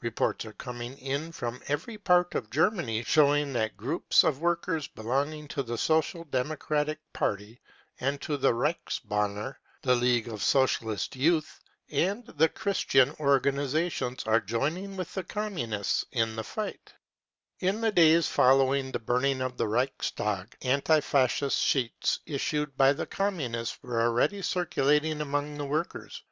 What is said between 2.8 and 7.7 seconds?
showing that groups of workers belonging to the Social Democratic Party